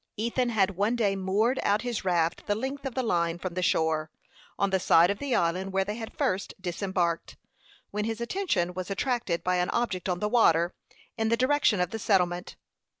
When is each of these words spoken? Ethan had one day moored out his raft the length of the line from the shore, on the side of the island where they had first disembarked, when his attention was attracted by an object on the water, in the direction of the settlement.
Ethan 0.17 0.49
had 0.49 0.71
one 0.77 0.95
day 0.95 1.15
moored 1.15 1.59
out 1.61 1.83
his 1.83 2.03
raft 2.03 2.47
the 2.47 2.55
length 2.55 2.87
of 2.87 2.95
the 2.95 3.03
line 3.03 3.37
from 3.37 3.53
the 3.53 3.61
shore, 3.61 4.09
on 4.57 4.71
the 4.71 4.79
side 4.79 5.11
of 5.11 5.19
the 5.19 5.35
island 5.35 5.71
where 5.71 5.83
they 5.85 5.93
had 5.93 6.17
first 6.17 6.55
disembarked, 6.59 7.37
when 7.91 8.05
his 8.05 8.19
attention 8.19 8.73
was 8.73 8.89
attracted 8.89 9.43
by 9.43 9.57
an 9.57 9.69
object 9.69 10.09
on 10.09 10.17
the 10.17 10.27
water, 10.27 10.73
in 11.19 11.29
the 11.29 11.37
direction 11.37 11.79
of 11.79 11.91
the 11.91 11.99
settlement. 11.99 12.55